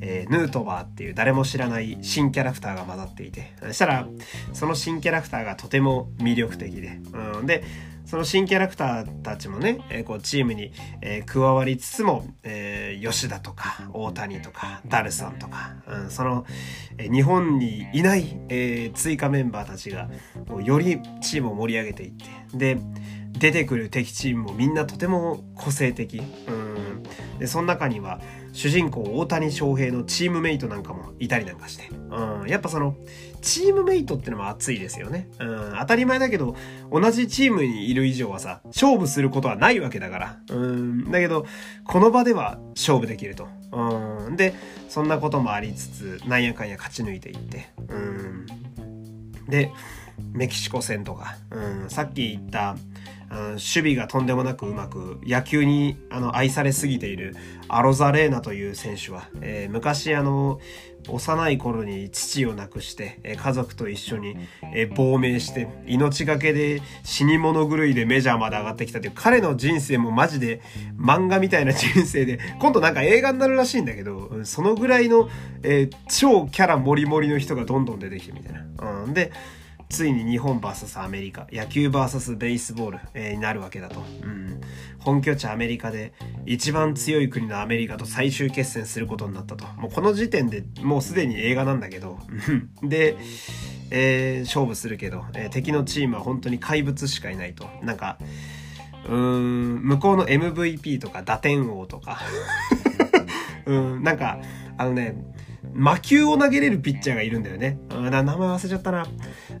[0.00, 4.06] えー、ヌートバーっていう誰も知らない新キャラクターが混ざっていて、そしたら、
[4.52, 7.64] その新キャラクターがとても魅力的で、うん、で、
[8.08, 16.46] その新キャラクターたちもね、えー、こうチームに、えー、加わりつつも、えー、吉田とか大谷とかダルさんとか、うん、その、
[16.96, 20.08] えー、日本にいない、えー、追加メンバーたちが
[20.64, 22.78] よりチームを盛り上げていってで
[23.32, 27.02] 出てくる敵チームもみんなとても個性的、うん、
[27.38, 28.20] でその中には
[28.52, 32.96] 主人公大谷翔平のチームメイトなんかもいたりなんかして、うん、やっぱその
[33.40, 35.28] チームメイトってのも熱いですよね。
[35.38, 36.56] うん、当たり前だけど、
[36.90, 40.38] 同じチームにいる以上はさ、勝負することはないわけだから。
[40.50, 41.46] うん、だけど、
[41.84, 43.48] この場では勝負できると。
[43.72, 44.54] うん、で、
[44.88, 47.68] そんなこともありつつ、なんやかんや勝ち抜いていって。
[47.88, 48.46] うん、
[49.48, 49.70] で、
[50.32, 52.76] メキシコ戦とか、うん、さっき言った、
[53.30, 57.36] 守備がとんでもなくうまく野球にあの愛されすぎている
[57.68, 60.60] アロザレーナという選手は、えー、昔あの
[61.08, 64.36] 幼い頃に父を亡くして、え、家族と一緒に、
[64.74, 70.60] え、亡命して命がけで死に物狂いでメジャーまで上がってきたという彼の人生もマジで
[70.98, 75.30] 漫画みたいな人生で今度なんか映画になるらしいんだけどそのぐらいの、
[75.62, 79.02] え超キャラモリモリの人がどんどん出てきてみたいな。
[79.04, 79.32] うん、で
[79.88, 84.00] ついに日本 VS アメリカ、野球 VS ベースボール、えー、になるわけだと。
[84.22, 84.60] うん。
[84.98, 86.12] 本拠地アメリカで
[86.44, 89.64] 一番強い国のアメリカと最終決戦することになったと。
[89.76, 92.18] もうこの時点でもうすでに映画なんだけど。
[92.82, 93.16] で、
[93.90, 97.66] えー、勝負するけど、えー、敵のチームは本当に怪物しかいないと。
[97.82, 98.18] なんか、
[99.08, 102.20] うん、向こうの MVP とか打点王とか、
[103.64, 104.38] うん、なんか、
[104.76, 105.16] あのね、
[105.72, 107.78] 魔球を投げれるピッチャーがいるんだよね。
[107.90, 109.06] 名前忘れちゃったな。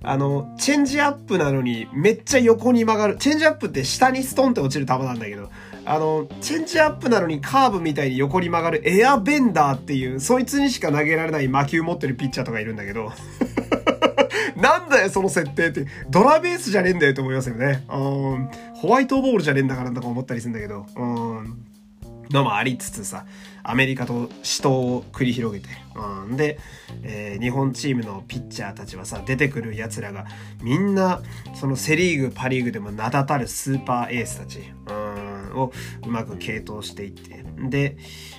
[0.02, 3.16] あの、チェンジアップなのにめっちゃ横に曲がる。
[3.16, 5.50] チェンジアップって下にストンって落ちる球なんだけど、
[5.84, 13.12] あの、チェンジアップなのにカーブみたいに横に曲がるエアベンダーっていう、そいつにしか投げられない魔球持ってるピッチャーとかいるんだけど、
[14.56, 15.86] なんだよ、その設定って。
[16.10, 17.84] ドラベースじゃねえんだよと思いますよね。
[17.88, 18.50] うん。
[18.74, 20.84] ホワイトボールじゃねえんだからとか思ったりするんだけど。
[20.96, 21.27] うん。
[22.30, 23.26] のもありつつさ、
[23.62, 26.58] アメリカと死闘を繰り広げて、うん、で、
[27.02, 30.26] えー、日本チームのピッチャーたちはさ出てくるやつらが
[30.62, 31.20] みんな
[31.54, 35.07] そのセ・リーグパ・リーグでも名だたるスーパーエースたち、うん、
[35.58, 35.72] を
[36.06, 37.96] うまく継投していってで、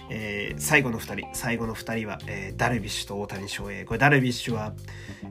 [0.09, 3.85] えー、最後の2人最後の2人は、えー、ダルビッシュと大谷翔平。
[3.85, 4.73] これダルビッシュは、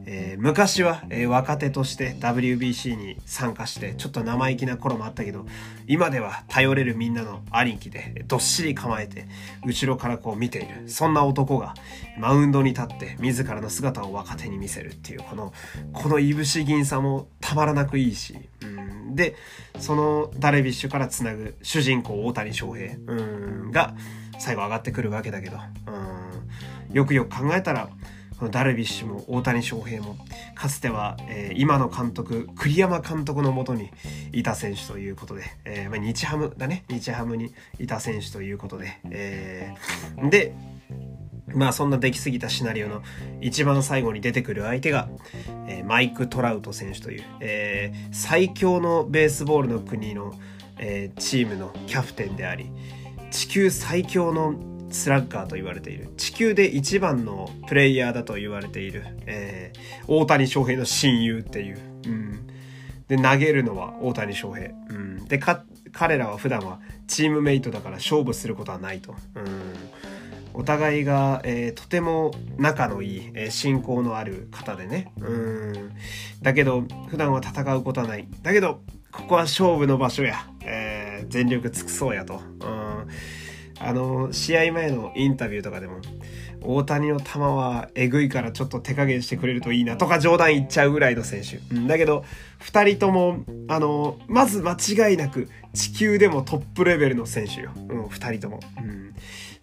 [0.07, 5.47] えー、昔は、え若手として WBC に参加してちょっと生意気な頃もあったけど
[5.87, 9.27] 今では頼れるみんなの兄貴でどっしり構えて
[9.67, 10.89] 後ろからこう見ている。
[10.89, 11.75] そんな男が
[12.19, 15.53] マウンドに立って自らの姿を若手に見せるっていうこの
[15.93, 19.37] このいぶし銀さもたまらなくいいし、うん、で
[19.79, 23.95] そのダルビッシュからつなぐ主人公大谷翔平、うん、が
[24.39, 25.59] 最後上がってくるわけだけど、
[26.89, 27.89] うん、よくよく考えたら
[28.39, 30.17] このダルビッシュも大谷翔平も
[30.55, 33.91] かつては、えー、今の監督栗山監督のもとに
[34.33, 36.85] いた選手ということで、えーまあ、日ハムだね。
[36.89, 40.55] 日ハムにいた選手ということで、えー、で
[41.55, 43.03] まあそんな出来すぎたシナリオの
[43.41, 45.09] 一番最後に出てくる相手が、
[45.67, 50.35] えー、マイク・トラウト選手という、えー、最強のベースボールの国の、
[50.79, 52.71] えー、チームのキャプテンであり
[53.31, 54.55] 地球最強の
[54.91, 62.47] スラッガーと言われている地球で一番のプレイヤーだと言われている、えー、大谷翔平の親友っていう、うん、
[63.07, 65.39] で投げるのは大谷翔平、うん、で
[65.93, 69.45] 彼らは普段はチームメイトだから勝負することはないと、うん。
[70.59, 75.13] お互いが、えー、とても仲のいい、えー、信仰のある方でね。
[75.21, 75.93] うん。
[76.43, 78.27] だけど普段は戦うことはない。
[78.43, 78.81] だけど
[79.13, 82.35] ここは勝負の場所や、えー、全力尽くそうやと。
[82.35, 83.07] うん。
[83.81, 86.01] あの試合前のインタビューとかでも
[86.61, 92.25] 大谷の球はえぐいからちょっと手加減してくれるといいなとか冗談言っちゃうぐらいの選手、うん、だけど
[92.61, 99.15] 2人ともあのまず間違いなく地球でもトップレベルの選手よ、うん、2人とも、うん、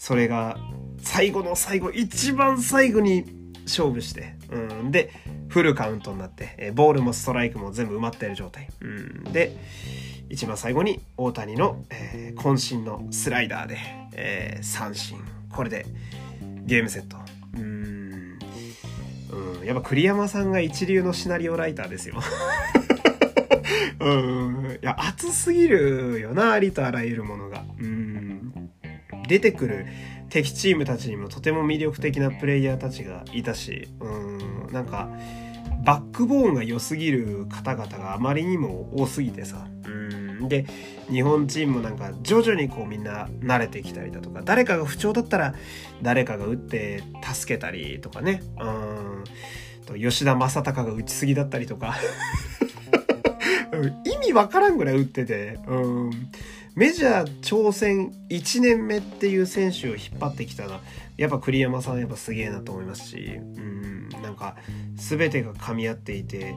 [0.06, 0.60] それが
[1.00, 3.26] 最後の最後一番最後に
[3.64, 5.12] 勝負して、うん、で
[5.48, 9.58] フルカウントになって、えボールもストライクも全部埋まってる状態、うん、で
[10.30, 13.80] 一番最後に大谷の、えー、渾身のスライダーで、
[14.14, 15.18] えー、三振。
[15.52, 15.88] これで
[16.68, 17.18] ゲームセット。
[17.56, 18.38] うん。
[19.32, 19.66] うん。
[19.66, 22.22] やっぱ栗山さんが一流のシナリオライターですよ。
[24.00, 24.80] うん。
[24.84, 27.64] いや熱すぎるよなありとあらゆるものが。
[27.80, 27.95] うん。
[29.28, 29.86] 出てくる
[30.30, 35.10] 敵チームたちにもとても魅力的なプレイヤーたちがいたしうんなんか
[35.84, 40.66] バックボーンが良すぎる方々があまりにも多すぎてさうんで
[41.10, 45.54] 日本チームもなんか徐々にこうみんな慣れてきたりだとか誰かが不調だったら
[46.02, 49.24] 誰かが打って助けたりとかねうん
[49.86, 51.96] と吉田正尚が打ちすぎだったりとか。
[54.06, 56.12] 意味わからんぐらい打っててうん。
[56.76, 60.82] メジャー挑戦1年目っていう選手を引っ張ってきたら
[61.18, 64.56] やっぱ栗山さんやっぱすげえなと思いますしうんなんか
[64.96, 66.56] 全てが噛み合っていて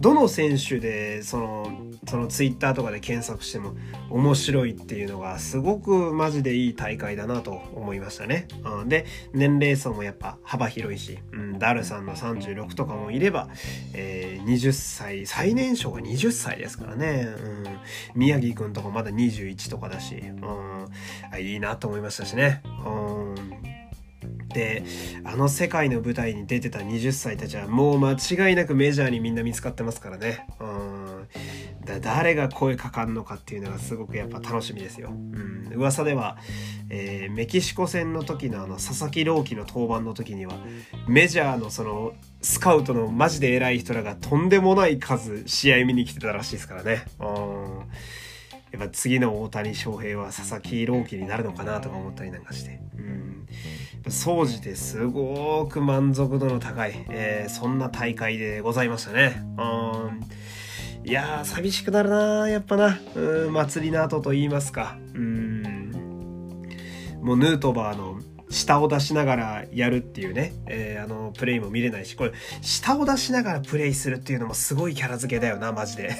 [0.00, 3.74] どの選手でそのそのツイッターとかで検索しても
[4.08, 8.48] 面白いっていうのがすごくマジでいい大会だなと思いましたね。
[8.64, 13.48] うん、で年齢層もやっぱ幅広いし、うん、ダルさんの36とかもいれば、
[13.92, 17.28] えー、20歳最年少が20歳ですからね、
[18.14, 22.62] うん、宮城くんとかまだ21とかだし、うん、いいなと思いましたしね。
[22.86, 23.69] うん
[24.52, 24.84] で
[25.24, 30.46] あの世界の舞台に出てた20歳たちはもう間違いなくメジャーにみんな見つかってますからね。
[30.60, 31.00] うん。
[31.84, 36.36] だ誰が声かかんのかっていうのがすごくやっぱ楽しみですよ、うん、噂では、
[36.90, 40.54] えー、メキシコ戦の時のあの佐々木朗希の登板の時には
[41.08, 47.04] メジャーのそのスカウトのマジで偉い人らがとんでもない数試合見に来てたらしいですからね。
[47.18, 47.82] うん
[48.72, 53.46] やっぱ次の大谷翔平は佐々木朗希になるのかなとか思ったりなんかして、うん、
[54.08, 59.42] 総じてすごく満足度の高い、えー、そんな大会でございましたね。
[59.58, 59.62] う
[60.08, 60.20] ん
[61.02, 62.98] いやー、寂しくなるなやっぱな。
[63.14, 64.98] うん、祭りの後と言いますか。
[65.14, 65.92] うん。
[67.22, 76.16] もうヌートバーの下を出しながらやるっていうね、えー、あの、プレイも見れないし、これ、下を出しながらプレイするっていうのもすごいキャラ付けだよな、マジで。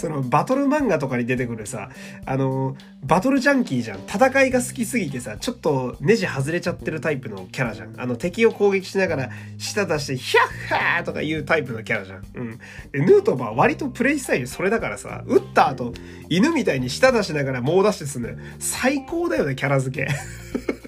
[0.00, 1.90] そのバトル漫画とかに出てくるさ、
[2.24, 3.98] あの、バトルジャンキーじゃん。
[3.98, 8.00] 戦いが好きすぎてさ、ちょっとネジ外れちゃってるタイプのキャラじゃん。
[8.00, 12.24] あの、敵を攻撃しながら舌出して、ヒャッハーとかいうタイプのキャラじゃん。
[12.34, 12.58] うん。
[12.92, 15.92] で、ヌートバー割とプレイスタイルそれだからさ、撃った後、
[16.30, 18.30] 犬みたいに舌出しながら猛ダッシュすんの。
[18.58, 20.08] 最高だよね、キャラ付け。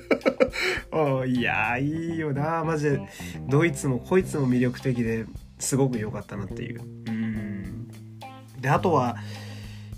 [0.90, 3.01] おいやいいよなマジで。
[3.48, 5.27] どいつもこいつも魅力的で
[5.59, 7.02] すごく良かったなっていう。
[8.62, 9.16] であとは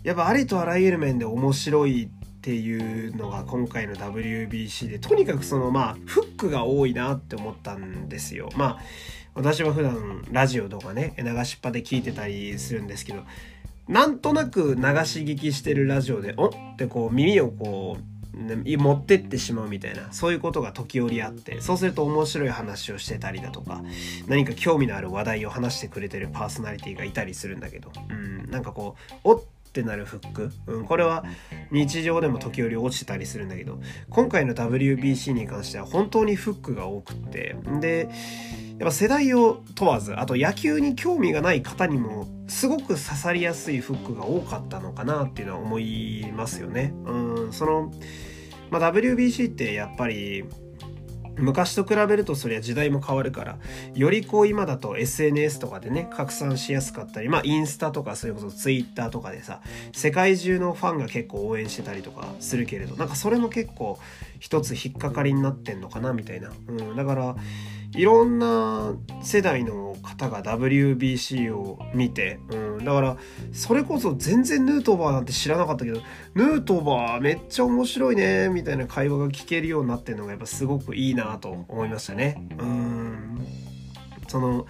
[0.03, 2.09] やっぱありとあらゆる面で面白いっ
[2.40, 8.50] ていうのが今回の WBC でとにかくそのまあフックが多いなって思ったんですよ。
[8.57, 8.79] まあ
[9.34, 13.22] 私は普段ラジオとかね流しっぱで聞いてたりするんですけど
[13.89, 18.14] なんとなく流し聞きしてるラジオで、おってこう耳をこう、
[18.76, 23.82] 持ってってしまうみたいな、そういうことが時折あって、そうすると面白い話をしてたりだとか、
[24.26, 29.43] 何か興味のある話題を話してくれてるパーソナリティがいたりするんだけど、うん、なんかこう、おっ
[29.74, 31.24] てなるフック、うん、これは
[31.72, 38.09] 日常でも時折落ちてたりするんだけど今回の WBC に関しては本当にフックが多くってで
[38.78, 46.93] やっぱ世代を問わずあと野球に興味がない方にもすごく刺さりやすいフックが多かったのかなっていうのは思いますよね。
[47.05, 47.93] うんその
[48.75, 50.45] まあ、WBC ってやっぱり
[51.37, 53.59] 昔と比べるとそりゃ時代も変わるから
[53.95, 59.61] よりこう今だと SNS とかでね拡散しやすかったりまあインスタとかそれこそ Twitter とかでさ
[59.93, 63.97] 世界中のファンが結構応援してたりとかするけれどなんかそれも結構
[64.41, 67.37] 一つ引っかかりになってんのかなみたいな、うん、だから
[67.95, 73.16] いろんな世代の方が WBC を見て、うん、だから
[73.53, 76.01] それこそ全然ヌートバーなんて知らなかったけど
[76.34, 82.47] ヌートバーめっちゃ面白いねみたいな会話が聞けるようになってるのがやっぱすごくいいなと思いましたね。
[82.59, 83.47] うん
[84.29, 84.66] その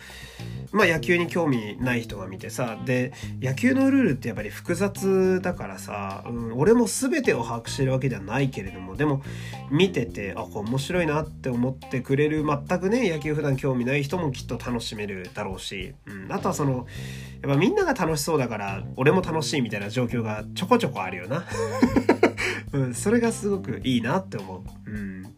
[0.73, 9.23] まあ野球に興味ない人が見てさで野球のルールってやっぱり複雑だからさ、うん、俺も全てを把握してるわけではないけれどもでも
[9.71, 16.87] 見ててあこれ面白いなって思ってくれる全くね野球普段興味ない人もきっと楽しめるだろうし、うん、あとはその
[17.43, 21.45] やっぱみんなが楽しそうだから俺も楽しいみたいな状況がちょこちょこあるよな。
[22.73, 24.91] うん、それがすごくいいなって思う。
[24.91, 25.35] うん、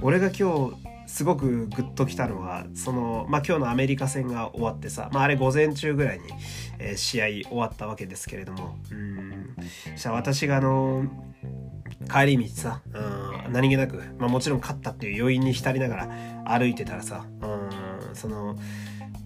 [0.00, 6.24] 俺が今日すごくグッときたのはその、まあ、今日のアメリカ戦が終わってさ、まあ、あれ午前中ぐらいに、
[6.80, 8.76] えー、試合終わったわけですけれども。
[8.90, 9.56] うん。
[9.94, 11.04] したら私があの
[12.12, 16.08] 帰り道さ、うん、何気なく、まあ、もちろん勝ったっていう余韻に浸りながら
[16.46, 18.56] 歩いてたらさ、うん、その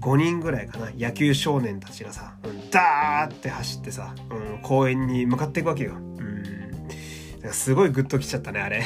[0.03, 5.95] 5人ぐらいかな野球少年たちがさ、うん、ダーって走ってさ、うん、公園に向かっていくわけよ。
[5.95, 8.83] うん、すごいグッときちゃったねあれ。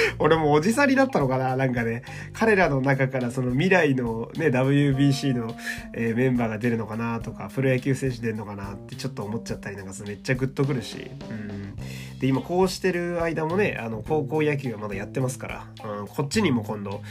[0.18, 5.56] 俺もおじさんになったのかななんかね、彼らの中からその未来のね、WBC の、
[5.94, 11.76] えー、メンバーが出るのかなとか、プロ野球選手出るのかなってちょっと思っちゃったりなんかめっちゃグッとくるし、うん。
[12.18, 15.66] で、今こうしてる間もね、あの、高校野球がまだやってますから、
[16.00, 17.02] うん、こっちにも今度、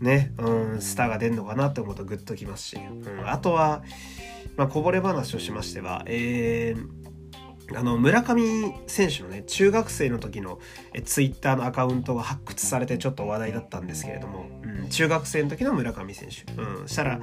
[0.00, 3.82] ね、うん、スターが出るのかなって思うとグッときますし、うん、あとは、
[4.56, 7.07] まあ、こぼれ話をしましては、えー、
[7.76, 10.58] あの村上選手のね中学生の時の
[10.94, 17.20] えツイッターのアカウントが発掘されてちょっと話題だったんですけれども、うん、中学生の時の村上選手、うん、したら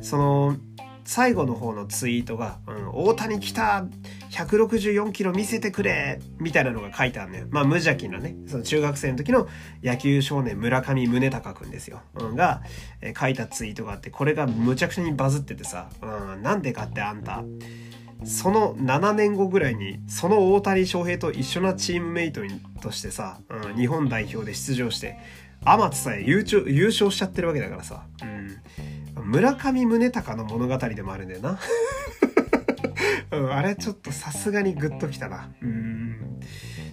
[0.00, 0.56] その
[1.04, 3.84] 最後の方のツイートが「うん、大谷来た
[4.30, 7.46] 164キロ見せてくれ!」みたいなのが書いてあるのよ。
[7.50, 9.48] まあ無邪気なねその中学生の時の
[9.82, 12.62] 野球少年村上宗隆くんですよ、うん、が、
[13.00, 17.42] え書いたツイートがあってこれがむちゃくちゃにバズっててさ「うん、なんでかってあんた
[18.24, 22.42] その7年後ぐらいにその大谷翔平と一緒なチームメイト
[22.80, 25.18] としてさ、うん、日本代表で出場して
[25.64, 28.04] 天津さえ優勝優勝しちゃってるわけだからさ、
[29.16, 31.58] うん、村上宗隆の物語でもあるんだよな、
[33.32, 35.50] うん、あれちょっとさすがにグッときたな。
[35.62, 36.40] うん。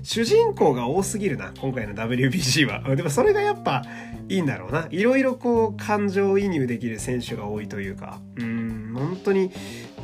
[0.08, 2.82] 主人公が多すぎるな今回の WBC は。
[2.96, 3.84] でもそれがやっぱ
[4.30, 4.88] いいんだろうな。
[4.90, 8.22] いろいろこう感情移入できる選手が多いというか。
[8.38, 9.52] うん本当に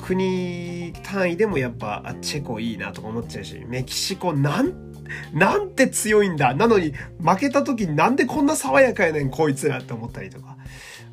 [0.02, 4.74] 国単位でもやっぱあチェコいいなとか思っちゃうしメキシコなん
[5.34, 10.58] なんて強いんだなのに負けた時になんでこんな爽やかやねんこいつらって思ったりとか。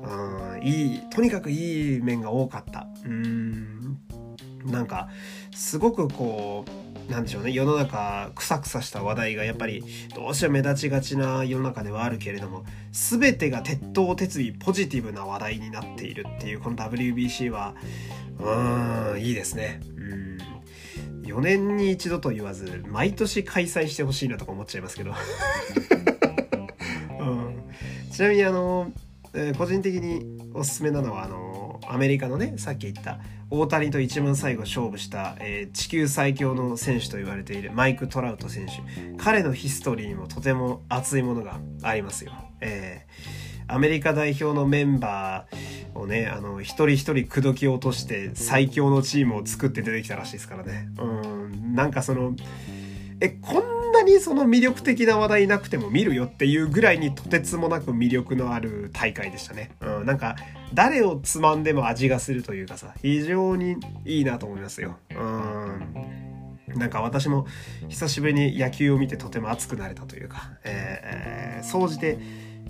[0.00, 2.88] うんいいとにかくいい面が多かった。
[3.06, 3.98] うん
[4.64, 5.08] なんか
[5.54, 7.50] すごくこうなんでしょうね。
[7.50, 9.84] 世の中くさくさした話題がやっぱり
[10.14, 17.74] どうしても目立ちがちな世の中ではあるけれども全てが鉄頭鉄尾ポジティブな話題になっているっていうこの WBC は
[18.38, 19.80] うんいいですね。
[19.96, 20.38] うん。
[21.24, 25.12] 4年に一度と言わず毎年開催してほしいなとか思っちゃいますけど、
[27.20, 27.62] うん、
[28.10, 28.92] ちなみにあの、
[29.34, 33.18] えー、個人的におすすめなのはあのアメリカのねさっき言った
[33.50, 38.72] 大谷と一番最後勝負した、えー、地球最強の選手と言われているマイク・トラウト選手。
[39.16, 50.88] 彼のヒストリーにもとても熱いものがありますよ、えー、アメリカ代表のメンバーをねあの一人一人口説き落として最強のチームを作って出てきたらしいですからね。
[50.98, 52.34] うんなんかその
[53.20, 59.72] えこんなにその魅力的な話題なくても見るよっていうぐらいにとてつもなく魅力のある大会でしたね。
[59.80, 60.36] うん、なんか
[60.72, 64.96] 誰をつまんでも味がするというかさ非常にいいなと思いますよ。
[65.10, 66.20] うん
[66.68, 67.46] なんか私も
[67.88, 72.18] 久しぶりに野球を見てとても熱くなれたというか、えー、総じて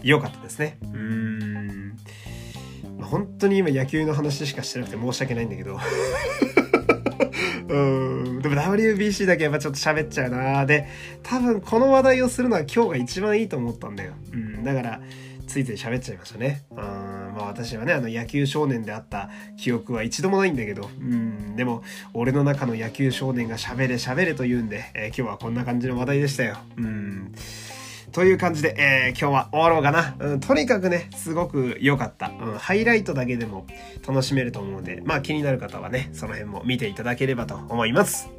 [0.03, 0.78] 良かったですね。
[0.82, 1.96] うん。
[3.03, 5.78] 本当に今野球の話しかしてなくて申し訳ないんだけど
[7.68, 8.30] うん。
[8.41, 10.88] でも WBC だけやっぱちょっと喋っちゃうなで、
[11.22, 14.12] 多分この話題をするのは今日が一番いいと思ったんだよ。
[14.32, 14.64] うん。
[14.64, 15.01] だから、
[15.47, 16.64] ついつい喋っちゃいましたね。
[16.70, 16.76] うん。
[16.76, 21.57] まあ私はね、あの野球少年であった記憶は一度もないんだけど、うん。
[21.57, 21.82] でも、
[22.14, 26.59] 俺の中の野球少年が喋れ喋れと言うんで、えー、今日はこんな感じの話題でしたよ。
[26.76, 27.32] うん。
[28.13, 30.17] という感じで、えー、今日は終わろうかな。
[30.19, 32.29] うん、とにかくね、すごく良かった。
[32.29, 33.67] うん、ハイライトだけでも
[34.07, 38.31] 楽しめると思うので、まあ気になる方はね、その辺も見ていただければと思います。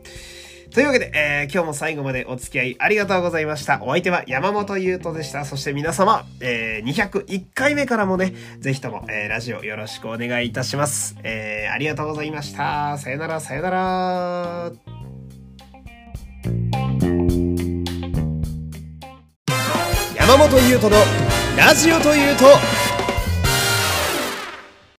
[0.74, 3.84] というわけで、えー、今日も最後までお付き合いありがとうございました。
[3.84, 5.44] お相手は山本優斗でした。
[5.44, 11.18] そして皆様、えー、201回目からもね、ぜひとも、えー、ラジオよろしくお願いいたします。
[11.24, 12.98] えー、ありがとうございました。
[12.98, 15.01] さよなら、さよなら。
[20.32, 20.96] 山本優斗の
[21.58, 22.46] ラジオというと